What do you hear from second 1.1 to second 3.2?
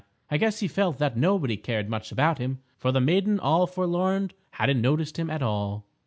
nobody cared much about him for the